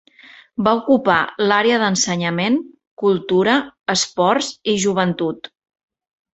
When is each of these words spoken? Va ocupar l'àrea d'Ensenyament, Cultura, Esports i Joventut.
Va 0.67 0.71
ocupar 0.77 1.17
l'àrea 1.51 1.77
d'Ensenyament, 1.83 2.57
Cultura, 3.03 3.61
Esports 3.97 4.53
i 4.75 4.79
Joventut. 4.89 5.55